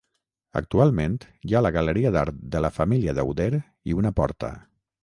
Actualment 0.61 1.17
hi 1.49 1.53
ha 1.53 1.61
la 1.65 1.73
galeria 1.77 2.13
d'art 2.17 2.41
de 2.57 2.63
la 2.67 2.75
família 2.81 3.17
Dauder 3.21 3.53
i 3.61 4.01
una 4.03 4.19
porta. 4.23 4.53